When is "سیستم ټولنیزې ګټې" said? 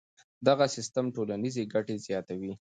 0.75-1.95